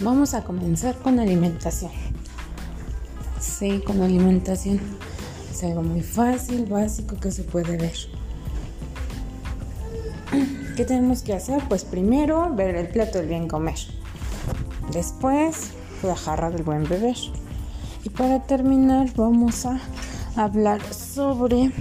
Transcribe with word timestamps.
vamos 0.00 0.34
a 0.34 0.44
comenzar 0.44 0.96
con 0.96 1.18
alimentación. 1.18 1.90
Sí, 3.40 3.82
con 3.84 4.00
alimentación. 4.02 4.80
Es 5.50 5.64
algo 5.64 5.82
muy 5.82 6.02
fácil, 6.02 6.66
básico 6.66 7.16
que 7.16 7.30
se 7.30 7.42
puede 7.42 7.76
ver. 7.76 7.96
¿Qué 10.76 10.84
tenemos 10.84 11.22
que 11.22 11.34
hacer? 11.34 11.62
Pues 11.68 11.84
primero 11.84 12.54
ver 12.54 12.76
el 12.76 12.88
plato 12.88 13.18
del 13.18 13.28
bien 13.28 13.48
comer. 13.48 13.78
Después 14.92 15.70
la 16.02 16.16
jarra 16.16 16.50
del 16.50 16.62
buen 16.62 16.84
beber. 16.84 17.16
Y 18.04 18.10
para 18.10 18.42
terminar 18.42 19.08
vamos 19.16 19.66
a 19.66 19.80
hablar 20.36 20.80
sobre 20.94 21.72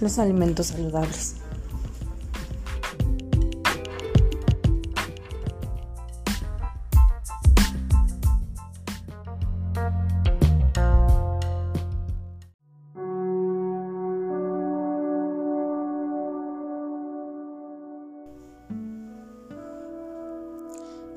los 0.00 0.18
alimentos 0.18 0.68
saludables. 0.68 1.34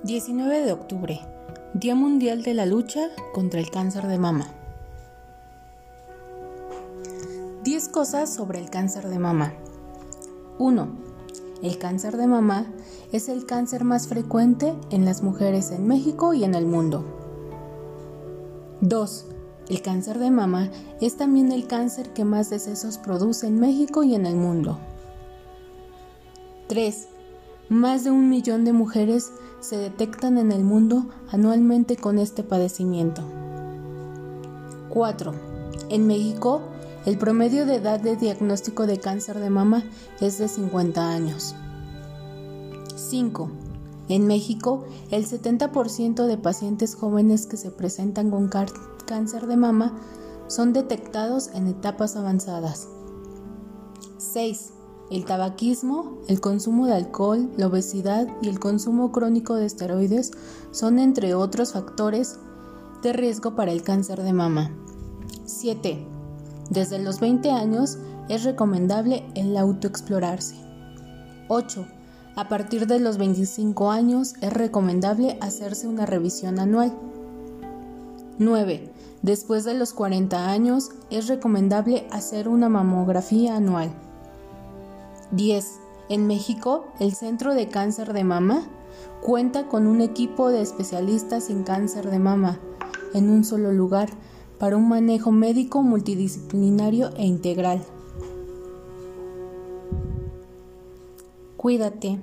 19 0.03 0.65
de 0.65 0.71
octubre, 0.71 1.21
Día 1.75 1.93
Mundial 1.93 2.41
de 2.41 2.55
la 2.55 2.65
Lucha 2.65 3.09
contra 3.35 3.59
el 3.59 3.69
Cáncer 3.69 4.08
de 4.08 4.17
Mama. 4.17 4.47
10 7.63 7.89
cosas 7.89 8.33
sobre 8.33 8.58
el 8.58 8.71
cáncer 8.71 9.08
de 9.09 9.19
mama. 9.19 9.53
1. 10.58 10.88
El 11.61 11.77
cáncer 11.77 12.17
de 12.17 12.25
mama 12.25 12.66
es 13.11 13.30
el 13.30 13.45
cáncer 13.45 13.83
más 13.83 14.08
frecuente 14.08 14.73
en 14.89 15.05
las 15.05 15.21
mujeres 15.21 15.69
en 15.69 15.85
México 15.85 16.33
y 16.33 16.45
en 16.45 16.55
el 16.55 16.65
mundo. 16.65 17.05
2. 18.81 19.25
El 19.69 19.83
cáncer 19.83 20.17
de 20.17 20.31
mama 20.31 20.71
es 20.99 21.15
también 21.15 21.52
el 21.52 21.67
cáncer 21.67 22.11
que 22.11 22.25
más 22.25 22.49
decesos 22.49 22.97
produce 22.97 23.45
en 23.45 23.59
México 23.59 24.02
y 24.02 24.15
en 24.15 24.25
el 24.25 24.36
mundo. 24.36 24.80
3. 26.69 27.08
Más 27.72 28.03
de 28.03 28.11
un 28.11 28.27
millón 28.27 28.66
de 28.66 28.73
mujeres 28.73 29.31
se 29.61 29.77
detectan 29.77 30.38
en 30.38 30.52
el 30.52 30.61
mundo 30.61 31.05
anualmente 31.30 31.95
con 31.95 32.19
este 32.19 32.44
padecimiento. 32.44 33.22
4. 34.89 35.33
En 35.88 36.05
México, 36.05 36.64
el 37.05 37.17
promedio 37.17 37.66
de 37.66 37.75
edad 37.75 38.02
de 38.02 38.17
diagnóstico 38.17 38.88
de 38.88 38.99
cáncer 38.99 39.39
de 39.39 39.49
mama 39.49 39.86
es 40.19 40.38
de 40.38 40.49
50 40.49 41.11
años. 41.11 41.55
5. 42.97 43.49
En 44.09 44.27
México, 44.27 44.83
el 45.09 45.25
70% 45.25 46.25
de 46.25 46.38
pacientes 46.38 46.94
jóvenes 46.95 47.45
que 47.45 47.55
se 47.55 47.72
presentan 47.72 48.31
con 48.31 48.49
cáncer 48.49 49.47
de 49.47 49.55
mama 49.55 49.97
son 50.47 50.73
detectados 50.73 51.47
en 51.53 51.67
etapas 51.67 52.17
avanzadas. 52.17 52.89
6. 54.17 54.73
El 55.12 55.26
tabaquismo, 55.26 56.20
el 56.30 56.40
consumo 56.40 56.86
de 56.86 56.94
alcohol, 56.94 57.50
la 57.58 57.67
obesidad 57.67 58.30
y 58.42 58.48
el 58.48 58.62
consumo 58.62 59.12
crónico 59.12 59.56
de 59.56 59.66
esteroides 59.66 60.31
son 60.72 61.00
entre 61.00 61.34
otros 61.34 61.73
factores 61.73 62.40
de 63.04 63.12
riesgo 63.12 63.54
para 63.54 63.73
el 63.73 63.84
cáncer 63.84 64.23
de 64.23 64.32
mama. 64.32 64.72
7. 65.44 66.08
Desde 66.70 66.98
los 66.98 67.20
20 67.20 67.52
años 67.52 67.98
es 68.30 68.45
recomendable 68.45 69.26
el 69.36 69.58
autoexplorarse. 69.58 70.55
8. 71.50 71.86
A 72.38 72.48
partir 72.48 72.88
de 72.88 73.02
los 73.02 73.17
25 73.17 73.92
años 73.92 74.36
es 74.39 74.54
recomendable 74.54 75.38
hacerse 75.42 75.89
una 75.89 76.05
revisión 76.05 76.58
anual. 76.58 76.94
9. 78.39 78.89
Después 79.23 79.66
de 79.66 79.73
los 79.73 79.92
40 79.92 80.50
años 80.50 80.92
es 81.10 81.27
recomendable 81.27 82.08
hacer 82.11 82.48
una 82.48 82.70
mamografía 82.70 83.58
anual. 83.58 83.92
10. 85.31 85.80
En 86.09 86.27
México, 86.27 86.86
el 86.99 87.14
Centro 87.14 87.53
de 87.53 87.67
Cáncer 87.67 88.14
de 88.14 88.23
Mama 88.23 88.64
cuenta 89.21 89.67
con 89.67 89.87
un 89.87 90.02
equipo 90.02 90.49
de 90.49 90.61
especialistas 90.61 91.49
en 91.49 91.64
cáncer 91.64 92.09
de 92.09 92.19
mama 92.19 92.59
en 93.14 93.30
un 93.30 93.43
solo 93.43 93.71
lugar 93.71 94.09
para 94.58 94.77
un 94.77 94.89
manejo 94.89 95.31
médico 95.31 95.83
multidisciplinario 95.83 97.11
e 97.15 97.25
integral. 97.25 97.81
Cuídate. 101.58 102.20